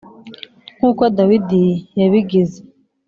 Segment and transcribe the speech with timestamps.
[0.77, 1.61] Nk’uko Dawudi
[1.99, 2.59] yabigize,